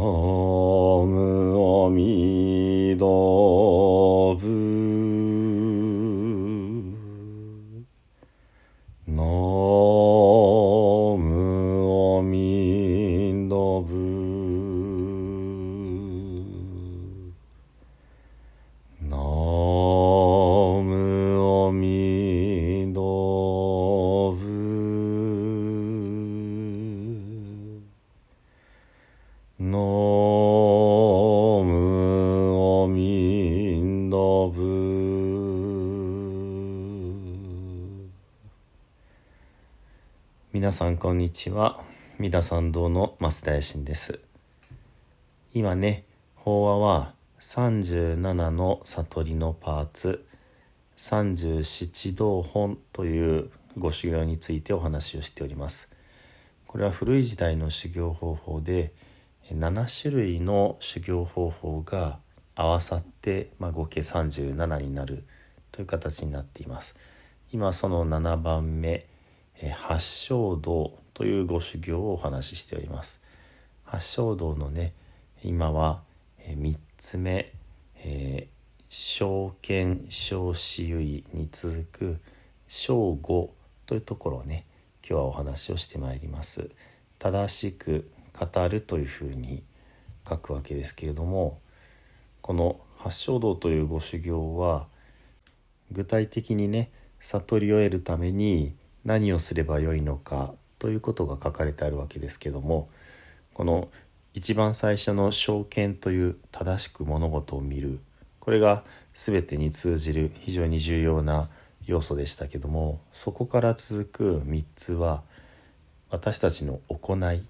[0.00, 0.39] ム
[40.70, 41.82] 皆さんこんにちは。
[42.20, 44.20] 三田参道の増田衛進です。
[45.52, 46.04] 今ね
[46.36, 50.24] 法話は37の悟りのパーツ
[50.96, 55.90] 37道本というご修行についてお話をしております。
[56.68, 58.92] これは古い時代の修行方法で
[59.52, 62.20] 7種類の修行方法が
[62.54, 65.24] 合わさって、まあ、合計37になる
[65.72, 66.94] という形になっています。
[67.50, 69.09] 今その7番目
[69.68, 73.20] 八正道というご修行をお話ししております。
[73.84, 74.94] 八正道のね
[75.44, 76.02] 今は
[76.38, 77.52] え3つ目、
[77.96, 82.20] えー正見正死唯に続く
[82.66, 83.54] 正語
[83.86, 84.66] というところをね
[85.08, 86.70] 今日はお話をしてまいります。
[87.20, 89.62] 正しく語るというふうに
[90.28, 91.60] 書くわけですけれども
[92.42, 94.88] この八正道というご修行は
[95.92, 98.74] 具体的にね悟りを得るために
[99.04, 102.88] 何をすればよいのかということが書かれてあるわけですけども
[103.54, 103.88] この
[104.34, 108.00] 一番最初の「正見」という正しく物事を見る
[108.38, 111.48] これが全てに通じる非常に重要な
[111.86, 115.22] 要素でしたけどもそこから続く3つは
[116.10, 117.44] 私たちの行い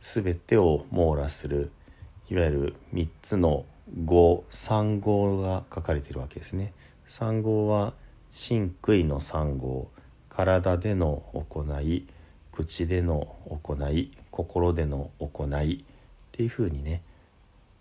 [0.00, 1.70] 全てを網羅する
[2.28, 3.66] いわゆる3つの
[4.04, 6.72] 語三号が書かれているわけですね。
[7.04, 7.92] 三号は
[8.30, 9.90] 真悔の三号
[10.34, 12.06] 体での行い
[12.52, 15.84] 口での行い心での行いっ
[16.32, 17.02] ていうふうにね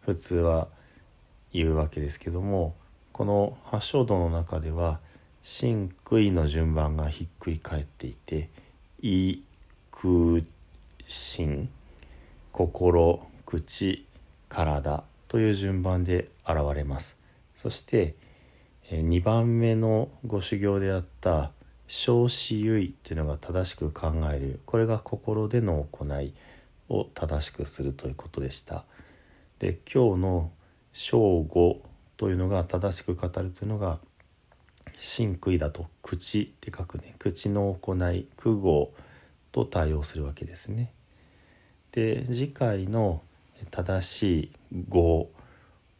[0.00, 0.68] 普通は
[1.52, 2.74] 言うわけですけども
[3.12, 4.98] この八正道の中では
[5.42, 8.48] 真悔の順番がひっくり返っていて
[9.02, 9.42] 「い」
[9.92, 10.42] 「く」
[11.06, 11.68] 「心」
[12.50, 14.06] 心口
[14.48, 17.20] 体という順番で現れます。
[17.54, 18.14] そして
[18.90, 21.52] 2番目のご修行であった
[21.88, 24.60] 小子唯というのが正しく考える。
[24.66, 26.34] これが心での行い
[26.90, 28.84] を正しくするということでした。
[29.58, 30.50] で今日の
[30.92, 31.18] 正
[31.48, 31.80] 語
[32.18, 33.98] というのが正しく語るというのが
[34.98, 37.14] 真悔だと口って書くね。
[37.18, 38.92] 口の行い苦語
[39.50, 40.92] と対応するわけですね。
[41.92, 43.22] で次回の
[43.70, 44.52] 正しい
[44.88, 45.30] 語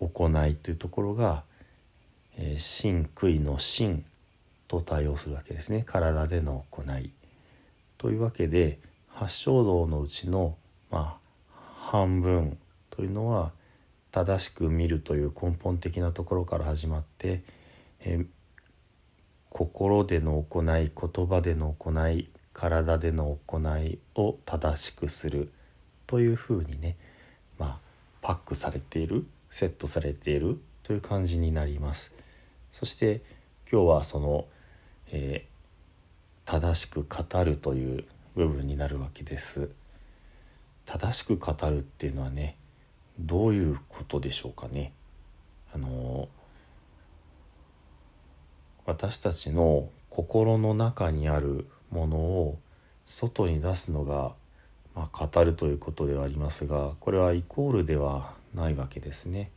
[0.00, 1.44] 行いというところが
[2.36, 4.04] 「え、真悔の真」
[4.68, 7.10] と対応するわけですね体での行い。
[7.96, 10.56] というわけで八正道のうちの、
[10.90, 11.18] ま
[11.52, 11.58] あ、
[11.90, 12.56] 半分
[12.90, 13.50] というのは
[14.12, 17.42] 正しく見るという根本的なところから始まって、
[18.00, 18.24] え、
[19.50, 25.52] 心での行い言葉での行い体での行いを正しくする
[26.06, 26.96] というふうにね、
[27.58, 27.78] まあ、
[28.22, 32.14] パックされているセットされているという感じになります。
[32.72, 33.20] そして
[33.70, 34.46] 今日はその、
[35.10, 38.04] えー、正しく語るという
[38.34, 39.70] 部分になるわけです。
[40.84, 42.56] 正しく語るっていうのはね
[43.18, 44.92] どういうことでしょうかね。
[45.74, 46.28] あの
[48.86, 52.58] 私たちの心の中にあるものを
[53.04, 54.32] 外に出すのが、
[54.94, 59.50] まあ、語るということではありますがこれはイコールではないわけですね。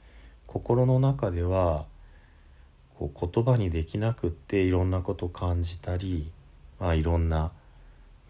[0.48, 1.86] 心の中では
[3.10, 6.32] こう言葉にできなくっていろんなこと感じたり、
[6.80, 7.52] まあ、いろんな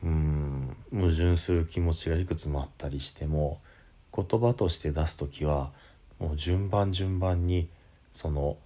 [0.04, 3.60] うん矛盾する気持ちがいくつもあったりしても
[4.16, 5.72] 言葉として出す時は
[6.20, 7.68] もう順番順番に
[8.12, 8.58] その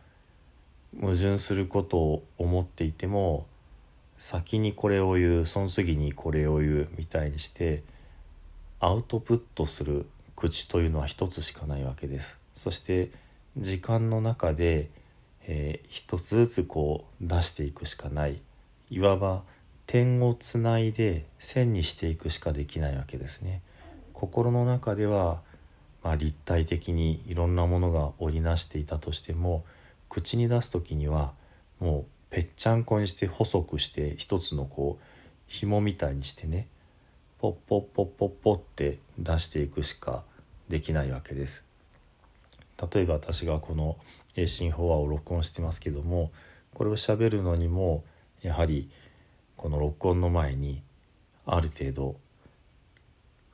[1.00, 3.48] 矛盾することを思っていても
[4.18, 7.84] 先にこれを言うその次にこれを言うみたいにして
[8.80, 10.06] アウトプットする
[10.36, 12.38] 口というのは一つしかないわけです。
[12.56, 13.10] そして
[13.58, 14.90] 時間の中で、
[15.48, 18.42] えー、一つずつこう出していくしかない
[18.90, 19.44] いわば
[19.88, 23.62] 点をつないで線にしていくしかできないわけですね。
[24.14, 25.42] 心の中では、
[26.04, 29.66] まあ、立体的にいろんなものが織りなしていたとしても
[30.10, 31.34] 口に出す時には
[31.80, 35.04] もうぺっちゃんこにして細くして一つのこう
[35.48, 36.68] 紐みたいにしてね
[37.40, 40.24] ポッポッポッポッポって出していくしか
[40.70, 41.64] できないわけです。
[42.82, 43.98] 例えば私がこの
[44.36, 46.32] 英進法話を録音してますけども
[46.74, 48.04] これを喋るのにも
[48.42, 48.90] やはり
[49.56, 50.82] この録音の前に
[51.46, 52.16] ある程度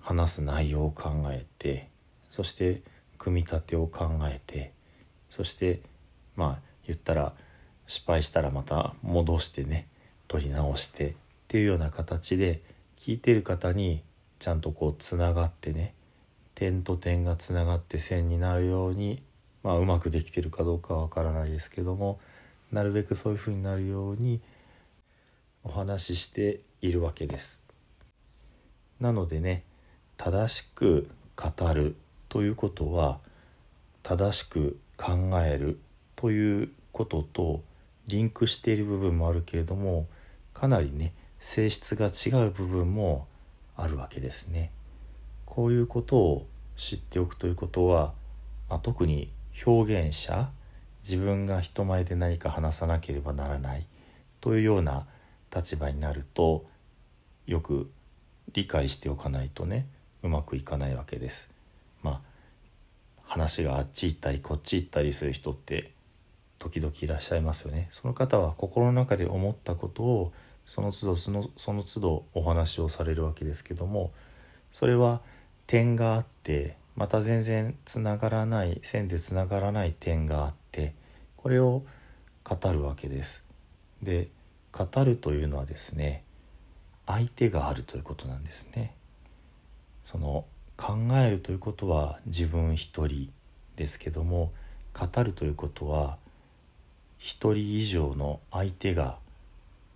[0.01, 1.89] 話す内容を考えて
[2.29, 2.81] そして
[3.17, 4.71] 組み立てを考えて
[5.29, 5.81] そして
[6.35, 7.33] まあ言ったら
[7.85, 9.87] 失敗したらまた戻してね
[10.27, 11.13] 取り直してっ
[11.47, 12.61] ていうような形で
[12.97, 14.01] 聞いてる方に
[14.39, 15.93] ちゃんとこうつながってね
[16.55, 19.23] 点と点がつながって線になるように
[19.63, 22.19] まあうまくできてるかどうかはわからないですけども
[22.71, 24.41] なるべくそういうふうになるように
[25.63, 27.63] お話ししているわけです。
[28.99, 29.63] なのでね
[30.17, 31.95] 正しく語る
[32.29, 33.19] ということは
[34.03, 35.79] 正しく考える
[36.15, 37.63] ということと
[38.07, 40.07] リンクしている部分もあるけれども
[40.53, 43.27] かなりね性質が違う部分も
[43.75, 44.71] あるわけですね。
[45.51, 48.13] こういうことを知っておくということは、
[48.69, 49.29] まあ、特に
[49.65, 50.49] 表現者
[51.03, 53.85] 自分が人前で何か話さなければならない
[54.39, 55.07] というような
[55.53, 56.65] 立場になると
[57.47, 57.91] よく
[58.53, 59.87] 理解しておかないとね
[60.23, 61.53] うまくいかないわけです。
[62.01, 62.21] まあ
[63.23, 65.91] 話があっち行ったりこっち行ったりする人って
[66.59, 67.89] 時々いらっしゃいますよね。
[67.91, 70.31] その方は心の中で思ったことを
[70.65, 74.13] その都度そのその都度お話をされるわけですけども
[74.71, 75.19] それは
[75.71, 80.93] 点があってまた全然つながらない線でつながらない点があって
[81.37, 81.83] これを
[82.43, 83.47] 語るわけです。
[84.03, 84.27] で
[84.73, 86.25] 語るというのはですね
[87.05, 88.93] 相手があるということなんですね。
[90.03, 90.43] その
[90.75, 93.31] 考えるということは自分一人
[93.77, 94.51] ですけども
[94.93, 96.17] 語るということは
[97.17, 99.19] 一人以上の相手が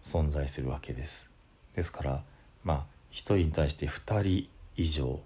[0.01, 1.29] 存在するわけです。
[1.75, 2.23] ですから
[2.63, 4.47] まあ一人に対して二人
[4.77, 5.19] 以上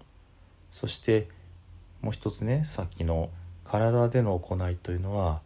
[0.72, 1.28] そして
[2.00, 3.30] もう一つねさっきの
[3.64, 5.40] 体での行いというのは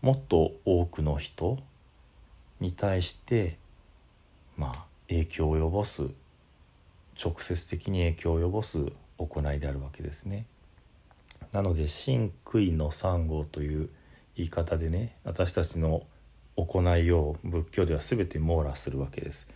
[0.00, 1.58] もっと多くの人
[2.60, 3.58] に対して
[4.56, 6.04] まあ影響を及ぼす
[7.22, 8.78] 直接的に影響を及ぼす
[9.18, 10.46] 行いであるわけですね。
[11.52, 13.88] なので「真悔の三号」という
[14.36, 16.04] 言い方でね私たちの
[16.56, 19.48] 行いを仏教では全て網羅するわけです。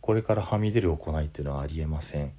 [0.00, 2.32] これからはみ出る行いというのはありえません。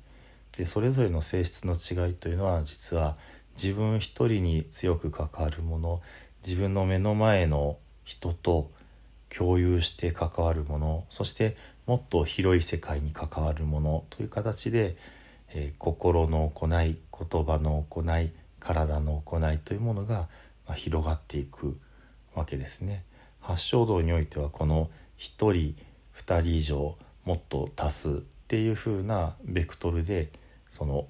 [0.58, 3.18] でそれぞれの性質の違いというのは実は
[3.62, 6.02] 自分一人に強く関わるもの
[6.46, 8.72] 自分の目の前の人と
[9.30, 11.56] 共有して関わるものそして
[11.86, 14.96] もっと広い世界に関わるものという形で、
[15.54, 16.98] えー、心の行い
[17.30, 20.28] 言葉の行い体の行いというものが、
[20.68, 21.78] まあ、広がっていく
[22.36, 23.04] わけですね。
[23.40, 25.76] 八正道においてはこの1人
[26.16, 26.96] 2人以上
[27.26, 28.14] もっと足すっ
[28.48, 30.30] ていう風なベクトルで
[30.72, 31.08] その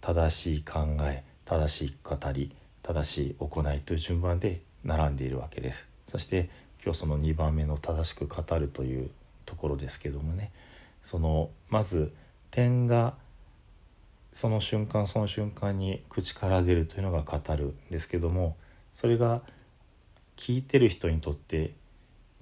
[0.00, 5.86] 正しい考え正しい語り正しい行いという順番で並んでいるわけです。
[6.06, 6.48] そして
[6.82, 9.10] 今日その2番目の正しく語るという
[9.46, 10.50] ところですけどもね
[11.02, 12.12] そのまず
[12.50, 13.14] 点が
[14.32, 18.56] その瞬間その瞬間に口から出るというのが語るんですけども
[18.92, 19.42] それが
[20.36, 21.72] 聞いてる人にとって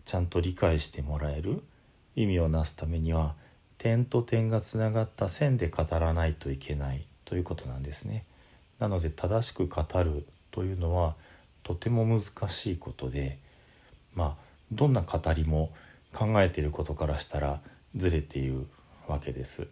[0.04, 1.62] ちゃんと理解してもらえる
[2.16, 3.34] 意味をなすためには
[3.82, 8.25] 点と点がつながった線で語らないといけないということなんですね。
[8.79, 11.16] なので正しく語るというのは
[11.64, 13.38] とても難しいことで
[14.14, 15.73] まあどんな語りも
[16.14, 17.61] 考えていることからしたら
[17.97, 18.68] ずれている
[19.09, 19.66] わけです。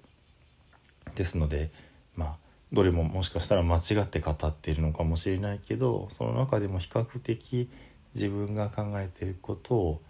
[1.15, 1.71] ですので
[2.17, 2.37] まあ
[2.73, 7.71] どれももしかしたら間違って語っているのかもしれないけどその中でも比較的
[8.17, 10.03] 自分が考えていることを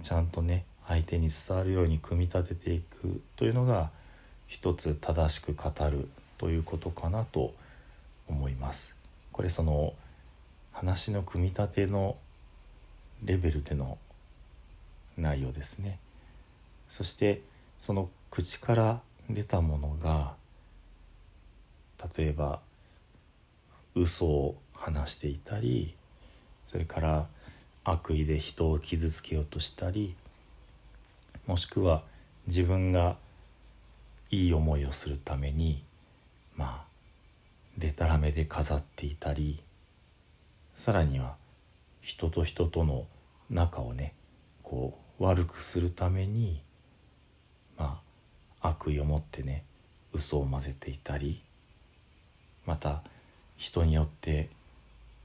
[0.00, 3.90] ちゃんとね相手に伝わるように組み立てていくというのが
[4.46, 6.08] 一つ正しく語る
[6.38, 7.54] ということかなと
[8.28, 8.94] 思います。
[9.30, 9.94] これその
[10.72, 12.16] 話の組み立ての
[13.24, 13.98] レベルでの
[15.16, 15.98] 内容ですね
[16.88, 17.40] そして
[17.78, 20.34] その口から出たものが
[22.16, 22.60] 例えば
[23.94, 25.94] 嘘を話していたり
[26.66, 27.26] それから
[27.84, 30.14] 悪意で人を傷つけようとしたり
[31.46, 32.02] もしくは
[32.46, 33.16] 自分が
[34.30, 35.84] いい思いをするために
[36.56, 36.92] まあ
[37.76, 39.62] でたらめで飾っていたり
[40.76, 41.36] さらには
[42.00, 43.06] 人と人との
[43.50, 44.14] 仲をね
[44.62, 46.62] こう悪くするために
[47.78, 48.00] ま
[48.60, 49.64] あ悪意を持ってね
[50.12, 51.42] 嘘を混ぜていたり
[52.66, 53.02] また
[53.56, 54.48] 人によって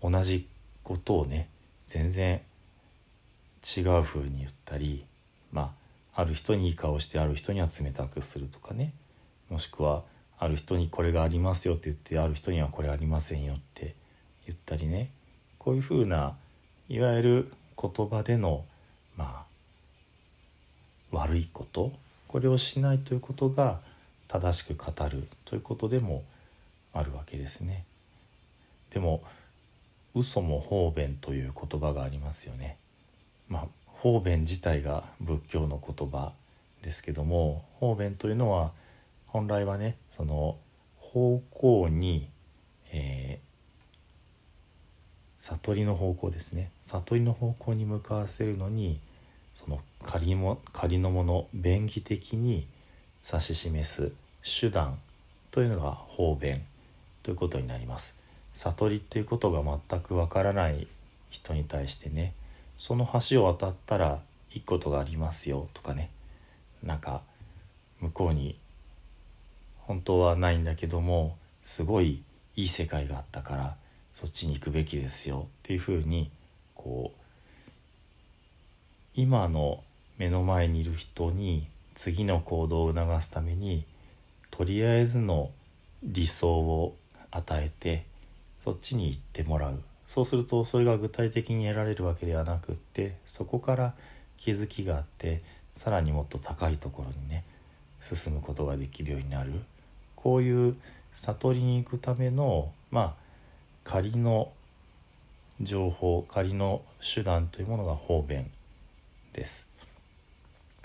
[0.01, 0.47] 同じ
[0.83, 1.49] ことをね
[1.85, 2.41] 全然
[3.77, 5.05] 違う風に言ったり
[5.51, 5.76] まあ
[6.17, 8.91] ある人にいい顔してある人には冷たくするとかね
[9.49, 10.01] もしくは
[10.39, 13.93] ある人にこれがありますよって言ってある人にはこれありませんよって
[14.47, 15.11] 言ったりね
[15.59, 16.33] こういうふうな
[16.89, 18.65] いわゆる言葉での
[19.15, 21.91] まあ悪いこと
[22.27, 23.79] これをしないということが
[24.27, 26.23] 正しく語るということでも
[26.93, 27.85] あるわけですね。
[28.89, 29.21] でも
[30.15, 32.77] 嘘も方便という言葉がありますよね。
[33.47, 33.67] まあ
[34.01, 36.31] 方便自体が仏教の言葉
[36.83, 38.71] ですけども方便というのは
[39.27, 40.57] 本来はねその
[40.99, 42.27] 方向に、
[42.91, 48.99] えー、悟りの方向ですね悟りの方向に向かわせるのに
[49.55, 52.67] その仮も仮のもの便宜的に
[53.25, 54.11] 指し示す
[54.43, 54.97] 手段
[55.51, 56.61] というのが方便
[57.23, 58.15] ということになります。
[58.53, 60.87] 悟りっていうことが全くわからない
[61.29, 62.33] 人に対してね
[62.77, 64.21] その橋を渡ったら
[64.53, 66.09] いいことがありますよとかね。
[66.83, 67.21] なんか
[67.99, 68.57] 向こうに
[69.79, 72.21] 本当はないんだけどもすごい
[72.55, 73.75] いい世界があったから
[74.13, 76.29] そっちに行くべきですよっていうふうに
[76.75, 77.21] こう
[79.15, 79.83] 今の
[80.17, 83.85] 目の前にいる人に次の行動を促すために
[84.51, 85.51] とりあえずの
[86.03, 86.95] 理想を
[87.31, 88.05] 与えて
[88.63, 89.81] そっちに行ってもらう。
[90.07, 93.93] そうするとそれが具体的に得られるわけではなくってそこから
[94.37, 95.41] 気づきがあって
[95.73, 97.43] さらにもっと高いところにね
[98.01, 99.51] 進むことができるようになる
[100.15, 100.75] こういう
[101.13, 103.13] 悟りに行くためのまあ
[103.83, 104.51] 仮の
[105.61, 108.49] 情報仮の手段というものが方便
[109.33, 109.67] です。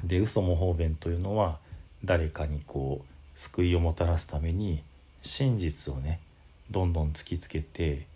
[0.02, 1.58] で嘘も方便というのは
[2.04, 4.82] 誰かにこう救いをもたらすために
[5.22, 6.20] 真実をね
[6.70, 8.06] どんどん突きつけて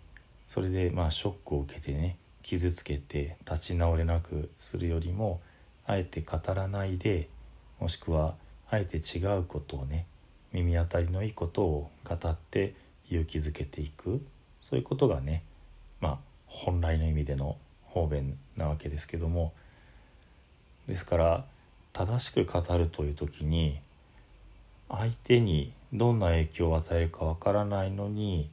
[0.47, 5.41] それでまあショックを受けてね傷つけて立ち直れなくするよりも
[5.85, 7.29] あえて語らないで
[7.79, 8.35] もしくは
[8.69, 10.05] あえて違うことをね
[10.53, 12.73] 耳当たりのいいことを語って
[13.09, 14.21] 勇気づけていく。
[14.61, 15.43] そういうことがね
[16.01, 19.53] まあ本来の意味での方便なわけですけども。
[20.87, 21.45] ですから
[21.91, 23.79] 正しく語るという時に
[24.87, 28.49] 相手にどんな影響を与えるかわからないのに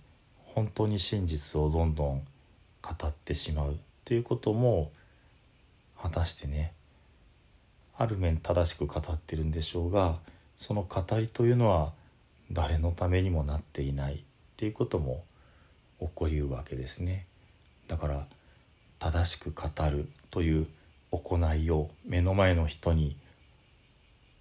[0.55, 2.23] 本当に真実をどんどん
[2.81, 4.93] 語ってしまうということも
[6.01, 6.73] 果たしてね
[7.97, 10.19] ある面正しく語ってるんでしょうが
[10.57, 11.93] その語りというのは
[12.53, 14.19] 誰のためにもなっていないっ
[14.57, 15.25] ていうことも
[16.01, 17.27] 起こりうわけですね。
[17.89, 18.27] だから
[19.01, 20.67] 正しく語るという
[21.11, 23.17] 行いを目の前の人に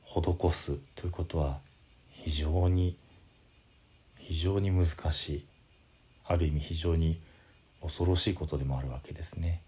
[0.05, 1.57] 施すということは
[2.11, 2.95] 非常に
[4.17, 5.45] 非常に難しい
[6.25, 7.19] ある意味非常に
[7.81, 9.61] 恐ろしいことでもあるわけですね。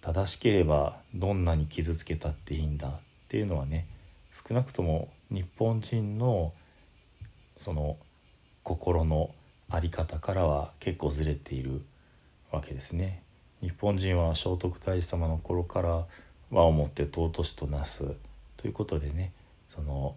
[0.00, 2.92] 正しければどんなに傷つけたっていいんだっ
[3.28, 3.86] ていうのはね
[4.34, 6.52] 少なくとも日本人の
[7.56, 7.96] その
[8.64, 9.32] 心の
[9.70, 11.82] 在り方からは結構ずれている
[12.50, 13.22] わけですね。
[13.60, 16.04] 日本人は聖徳太子様の頃から
[16.50, 18.04] 和をもって尊しとなす
[18.56, 19.32] ということでね
[19.66, 20.16] その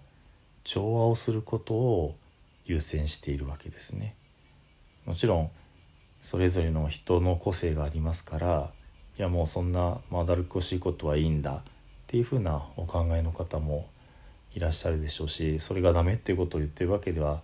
[0.64, 2.16] 調和をすることを
[2.66, 4.16] 優先しているわけですね。
[5.06, 5.52] もちろん
[6.26, 8.72] それぞれの人の個性がありますから
[9.16, 11.62] いやもうそんなまだるっこしいことはいいんだっ
[12.08, 13.88] ていうふうなお考えの方も
[14.56, 17.42] いらっしゃるでしょうしそれがダメっていうことを言ってるわけでは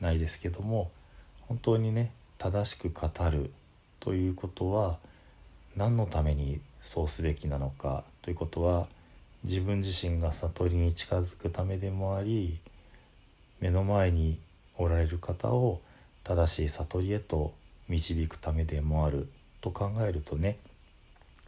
[0.00, 0.90] ないですけども
[1.42, 3.52] 本当にね正しく語る
[4.00, 4.98] ということは
[5.76, 8.88] 何のためにそうすべきなのかということは
[9.44, 12.58] 自分自身が悟りに近づくためでもあり
[13.60, 14.40] 目の前に
[14.76, 15.80] おられる方を
[16.24, 17.54] 正しい悟りへと
[17.88, 19.28] 導くためでもある
[19.60, 20.58] と考えるとね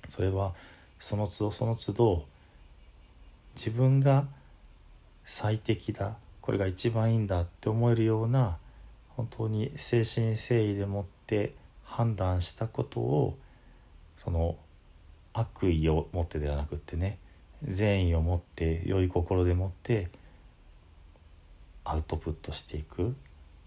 [0.09, 0.53] それは
[0.99, 2.25] その都度その都度
[3.55, 4.27] 自分が
[5.25, 8.59] 最適だこれが一番いいんだって思えるような
[9.17, 13.39] 本当に誠心誠意でもって判断したことを
[14.17, 14.57] その
[15.33, 17.19] 悪意を持ってではなくってね
[17.63, 20.09] 善意を持って良い心でもって
[21.85, 23.15] アウトプットしていく。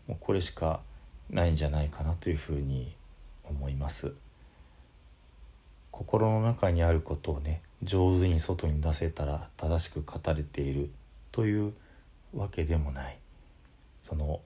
[0.08, 0.82] もうこれしか
[1.30, 2.96] ないんじゃないかなというふうに
[3.44, 4.14] 思います。
[5.92, 10.90] 心の中にあることをね上手に外に出せたら正しく語れている
[11.32, 11.74] という
[12.34, 13.18] わけでもない。
[14.02, 14.42] その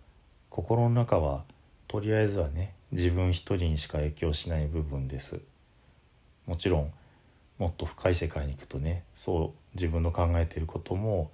[0.50, 1.44] 心の中は
[1.88, 5.40] とりあえずはね自分一人にしか影響しない部分です。
[6.46, 6.92] もちろん
[7.58, 11.32] もっと深い世界に行くとねそう自分の考えていることも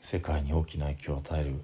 [0.00, 1.60] 世界に大きな影響を与える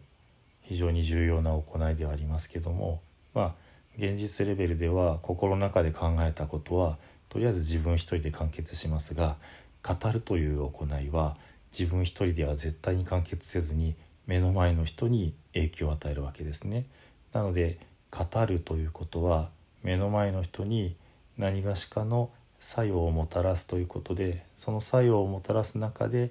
[0.70, 3.02] 非常に重要な行いではありますけども
[3.34, 3.54] まあ
[3.98, 6.96] 現実レベルでは心の中で考えたことは
[7.28, 9.34] とりあえず自分一人で完結しますが
[9.82, 11.36] 語るという行いは
[11.76, 13.96] 自分一人では絶対に完結せずに
[14.28, 16.86] 目の前の人に影響を与えるわけですね。
[17.32, 17.80] なので
[18.12, 19.48] 語るということは
[19.82, 20.94] 目の前の人に
[21.36, 26.30] 何がしかの作用をもたらすということでその作用をもたらす中で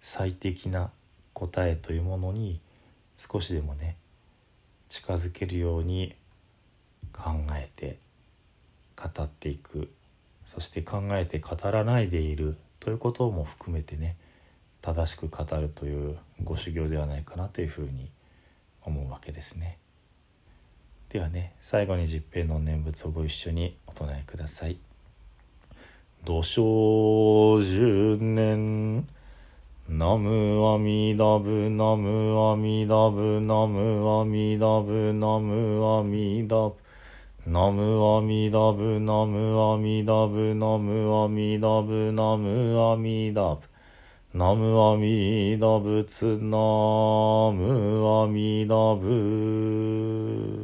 [0.00, 0.90] 最適な
[1.32, 2.60] 答えというものに
[3.16, 3.96] 少しでもね
[4.88, 6.14] 近づけるように
[7.12, 7.98] 考えて
[8.96, 9.88] 語っていく
[10.46, 14.16] そして考えて語らないでいるということも含めてね
[14.82, 18.10] 正しく語るというご修行ではないかなというふうに
[18.82, 19.78] 思うわけですね。
[21.08, 24.76] ではね最後に十平の念仏をご一緒にお唱えください。
[26.24, 29.06] 土生十年
[29.86, 36.74] ナムアミダブナムアミダブナムアミダブナムアミダブ。
[37.46, 43.60] ナムアミダブナムアミダブナムアミダブナムアミダブ。
[44.32, 46.56] ナムアミダブツナ
[47.52, 50.63] ムアミダブ。